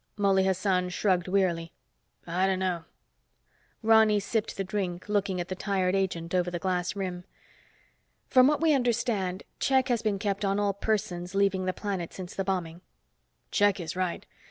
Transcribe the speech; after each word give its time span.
Mouley 0.17 0.45
Hassan 0.45 0.89
shrugged 0.89 1.27
wearily. 1.27 1.73
"I 2.25 2.47
don't 2.47 2.57
know." 2.57 2.85
Ronny 3.83 4.19
sipped 4.19 4.57
the 4.57 4.63
drink, 4.63 5.07
looking 5.07 5.39
at 5.39 5.47
the 5.47 5.53
tired 5.53 5.93
agent 5.93 6.33
over 6.33 6.49
the 6.49 6.57
glass 6.57 6.95
rim. 6.95 7.23
"From 8.27 8.47
what 8.47 8.61
we 8.61 8.73
understand, 8.73 9.43
check 9.59 9.89
has 9.89 10.01
been 10.01 10.17
kept 10.17 10.43
on 10.43 10.59
all 10.59 10.73
persons 10.73 11.35
leaving 11.35 11.65
the 11.65 11.71
planet 11.71 12.13
since 12.13 12.33
the 12.33 12.43
bombing." 12.43 12.81
"Check 13.51 13.79
is 13.79 13.95
right. 13.95 14.25